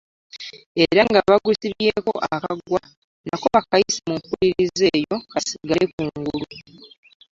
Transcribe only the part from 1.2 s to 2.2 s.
bagusibyeko